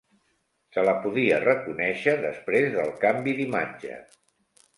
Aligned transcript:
Se 0.77 0.85
la 0.87 0.95
podia 1.03 1.37
reconèixer 1.43 2.15
després 2.25 2.67
del 2.79 2.91
canvi 3.05 3.37
d'imatge. 3.43 4.01